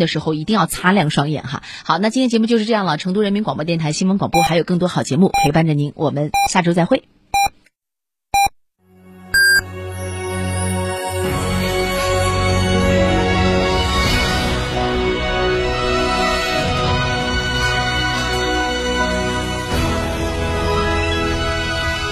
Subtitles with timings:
[0.00, 1.62] 的时候一定要擦亮双眼哈。
[1.84, 2.96] 好，那今天节目就是这样了。
[2.96, 7.04] 成都人民广播电台新闻广播还有更多好节目陪伴着您，我们下周再会。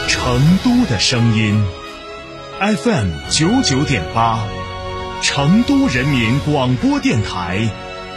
[0.06, 1.64] 成都的声音
[2.60, 4.46] ，FM 九九点八，
[5.20, 7.68] 成都人民广播电台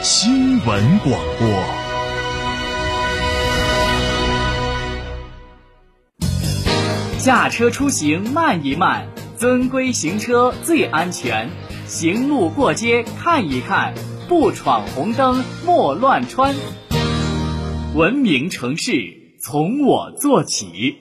[0.02, 1.64] 新闻广播。
[7.18, 11.50] 驾车出行慢一慢，遵规行车最安全。
[11.88, 13.94] 行路过街看一看，
[14.30, 16.56] 不闯红灯莫乱穿。
[17.96, 18.94] 文明城市
[19.44, 20.98] 从我做起。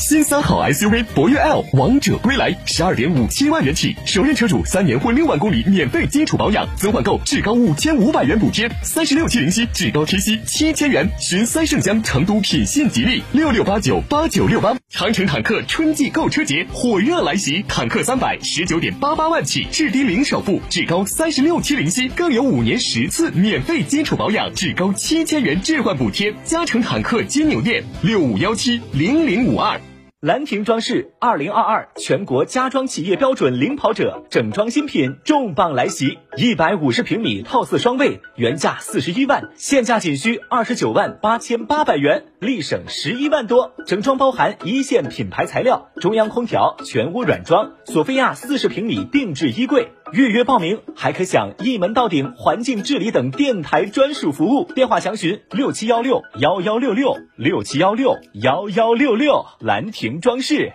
[0.00, 11.06] 新三好 SUV 博越 L 王者归来，十二点五七万元起，首任车主三年或六万公里免费基础保养，增换购至高五千五百元补贴，三十六期零息，至高贴息七千元。
[11.20, 14.74] 寻三圣乡成都品信吉利六六八九八九六八。
[14.88, 26.34] 长城坦克春季购车节火热来袭，坦克三百十九点八八万起，至低零首付，至高三十六期零息，更有五年十次免费基础保养，至高七千元置换补贴。
[26.42, 29.78] 嘉诚坦克金牛店六五幺七零零五二。
[30.20, 43.72] 兰亭装饰二零二二全国家装企业标准领跑者整装新品重磅来袭，一百五十平米套四双卫，原价四十一万，现价仅需二十九万八千八百元，立省十一万多。
[43.84, 49.90] 整装包含一线品牌材料、中央空调、全屋软装、索菲亚四十平米定制衣柜。
[50.12, 59.46] 预约报名还可享一门到顶环境治理等电台专属服务，电话详询六七幺六幺幺六六六七幺六幺幺六六。
[59.58, 60.72] 兰亭装饰。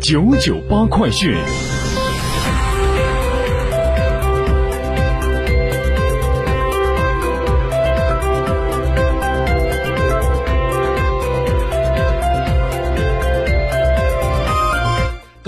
[0.00, 1.34] 九九八快讯。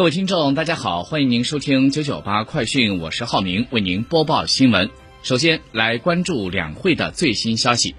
[0.01, 4.89] 各位听众，大家好，欢迎您收听九九八快讯，我是浩明，为您播报新闻。
[5.23, 7.95] 首先来关注两会的最新消息。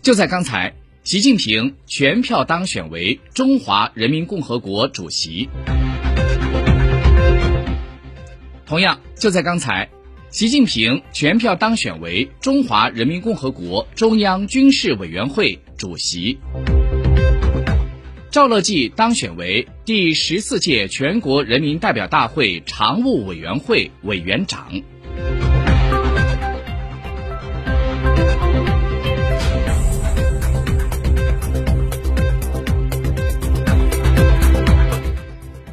[0.00, 0.72] 就在刚才，
[1.04, 5.50] 习近平全票当选为中华人民共和国主席。
[8.64, 9.90] 同样，就在刚才，
[10.30, 16.38] 习近平全票当选为中华人民共和国中央军事委员会主席。
[18.30, 24.70] 赵乐际当选为第十四届全国人民代表大会常务委员会委员长。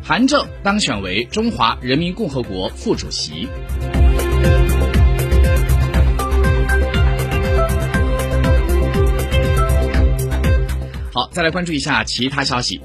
[0.01, 3.47] 韩正当选为中华人民共和国副主席。
[11.17, 12.79] 好，再来关注一下其他消息。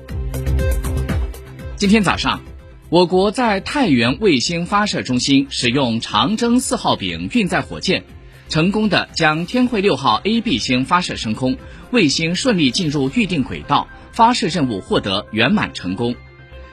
[1.77, 2.41] 今天早上，
[2.89, 8.05] 我国在太原卫星发射中心使用长征四号丙运载火箭，
[8.49, 11.59] 成功的将天绘六号 A B 星发射升空，
[11.91, 16.15] 卫星顺利进入预定轨道，发射任务获得圆满成功。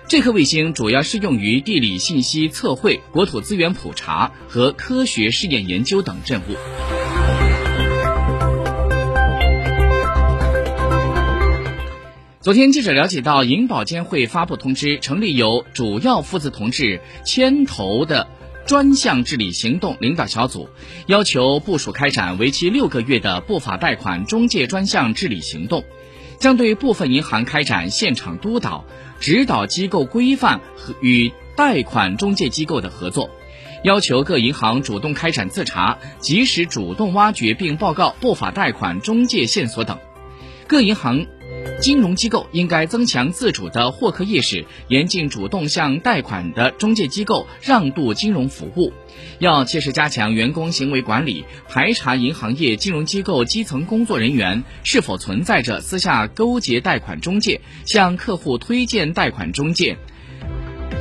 [0.08, 6.99] 这颗卫星主要适用于地理信息测绘、国土资源普查和科学试验研究等任务。
[12.42, 18.30] 昨天，记者了解到，银保监会发布通知，成立由主要负责同志牵头的
[18.66, 20.70] 专项治理行动领导小组，
[21.06, 25.84] 要求部署开展为期六个月的不法贷款中介专项治理行动，
[26.40, 28.86] 将对部分银行开展现场督导、
[29.20, 33.30] 指导机构规范和与贷款中介机构的合作，
[33.84, 40.00] 要求各银行主动开展自查，及时主动挖掘并报告不法贷款中介线索等，
[40.68, 41.26] 各银行。
[41.80, 48.92] 金融机构应该增强自主的获客意识，严禁主动向贷款的中介机构让渡金融服务。
[49.40, 59.98] 要切实加强员工行为管理，排查银行业金融机构基层工作人员是否存在着私下勾结贷款中介、向客户推荐贷款中介，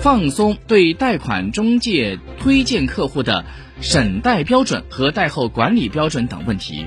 [0.01, 3.45] 放松对贷款中介推荐客户的
[3.81, 6.87] 审贷标准和贷后管理标准等问题。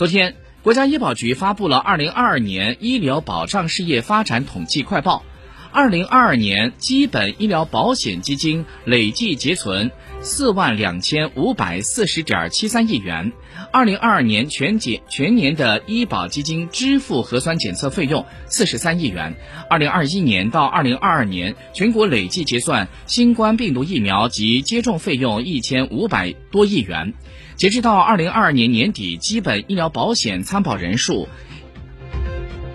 [0.00, 5.24] 昨天，国家医保局发布了《二零二二年医疗保障事业发展统计快报》。
[5.72, 9.90] 二零二二年基本医疗保险基金累计结存
[10.22, 13.30] 四万两千五百四十点七三亿元。
[13.72, 19.36] 二零二二年全检全年的医保基金支付核酸检测费用四十三亿元。
[19.68, 27.12] 二零二一年到二零二二年，全国累计结算新冠病毒疫苗及接种费用一千五百多亿元。
[27.60, 31.28] 截至到二零二二年年底，基本医疗保险参保人数。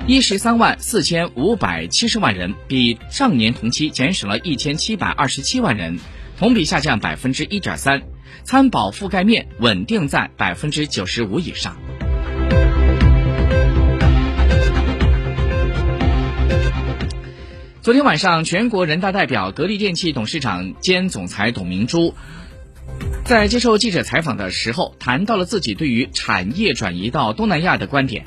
[0.06, 5.98] 一十三万四千五百七十万人，比上年同期减少了一千七百二十七万人，
[6.38, 8.04] 同比下降百分之一点三，
[8.44, 11.76] 参保覆盖面稳定在百分之九十五以上。
[17.82, 22.14] 昨天晚上，全国人大代表、格力电器董事长兼总裁董明珠
[23.26, 28.26] 在接受记者采访的时候，谈到了自己对于产业转移到东南亚的观点。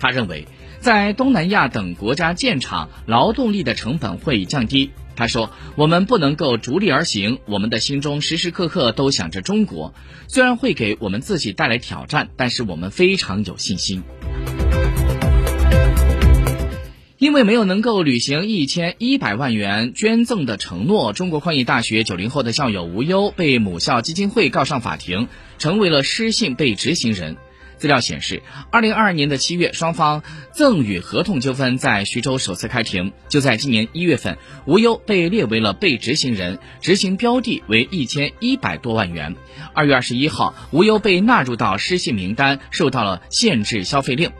[0.00, 0.46] 他认为。
[0.78, 4.92] 在东南亚等国家建厂，劳动力的成本会降低。
[5.16, 9.94] 他说：“我们不能够逐利而行，我们的心中时时刻刻都想着中国。
[10.28, 14.04] 虽然会给我们自己带来挑战，但是我们非常有信心。”
[17.18, 27.38] 因为没有能够履行一千一百万元捐赠的承诺，中国矿业大学九零后的校友吴优被母校基金会告上法庭，成为了失信被执行人。
[27.78, 30.22] 资料显示，二零二二年的七月，双方
[30.52, 33.12] 赠与合同纠纷在徐州首次开庭。
[33.30, 34.36] 就在今年一月份，
[34.66, 39.36] 吴优被列为了被执行人，执行标的为一千一百多万元。
[39.72, 44.32] 二月二十一号，吴优被纳入到失信名单，受到了限制消费令。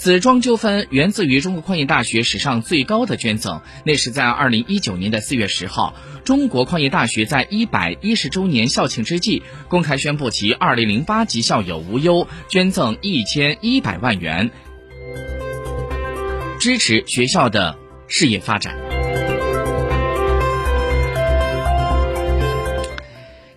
[0.00, 5.94] 此桩纠纷源自于中国矿业大学史上最高的捐赠，那是在二零一九年的四月十号，
[6.24, 14.50] 中国矿业大学在一百一十周年校庆之际，公开宣布其二零零八级校友吴优捐赠一千一百万元，
[16.58, 17.76] 支持学校的
[18.08, 18.74] 事业发展。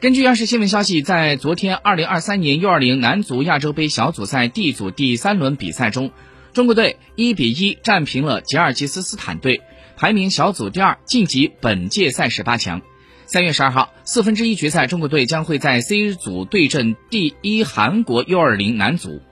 [0.01, 6.12] 根据央视新闻消息，在昨天二零二三年 U 二零男足亚洲杯小组赛 D 组第三轮比赛中。
[6.54, 9.64] 中国队一比一战平了吉尔吉斯斯坦队，
[9.98, 12.84] 排名小组第二，晋级本届赛事八强。
[13.26, 19.24] 三月十二号，四分之一决赛，中国队将会在 C 组对阵第一韩国 U 二零男足。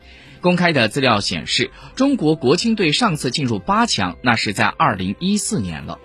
[0.41, 5.99] 公开的资料显示，中国国青队上次进入八强，那是在二零一四年了。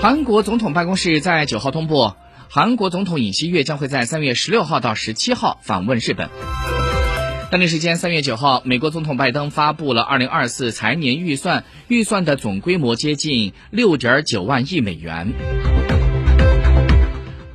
[0.00, 2.16] 韩国总统办公室在九号通报，
[2.48, 6.30] 韩国总统尹锡悦将会在三月十六号到十七号访问日本。
[7.48, 15.32] 当地时间三月九号，美国总统拜登发布了二零二四财年预算，预算的总规模接近六点九万亿美元。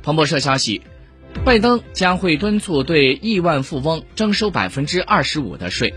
[0.02, 0.80] 彭博社消息，
[1.44, 5.92] 拜登将会敦促对亿万富翁征收百分之二十五的税。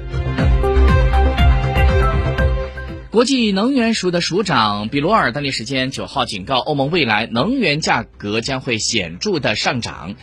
[3.12, 10.16] 国际能源署的署长比罗尔当地时间九号警告，欧盟未来能源价格将会显著的上涨，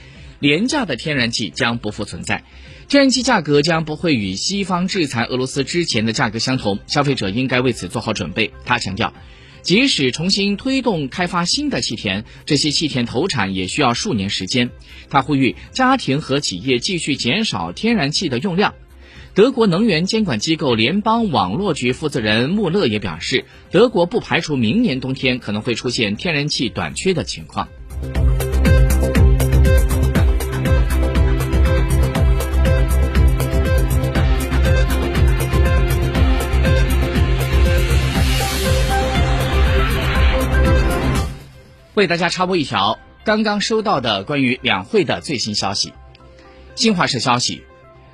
[0.43, 2.43] 廉价的天然气将不复存在。
[2.89, 8.51] 天然气价格将不会与西方制裁俄罗斯之前的价格相同，消费者应该为此做好准备。
[8.65, 9.15] 他强调，
[9.63, 14.71] 即使重新推动开发新的气田，这些气田投产也需要数年时间。
[15.09, 18.75] 他呼吁家庭和企业继续减少天然气的用量。
[19.35, 27.69] 德国能源监管机构联邦网络局负责人穆勒也表示，德国不排除明年冬天可能会出现天然气短缺的情况。
[41.95, 45.93] 为大家插播一条刚刚收到的关于两会的最新消息。
[46.75, 47.65] 新华社消息，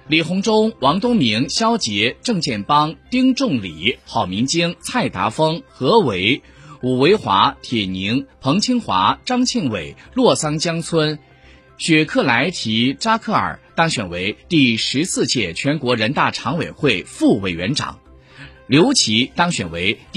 [0.08, 6.42] 李鸿忠、王东明、肖捷、郑建邦、丁仲礼、郝明京、蔡达峰、何为、
[6.82, 11.20] 武维华、铁宁、彭清华、张庆伟、洛桑江村、
[11.76, 18.00] 雪克莱提扎克尔当选为第十四届全国人大常委会副委员长，
[18.66, 20.16] 刘奇当选为第。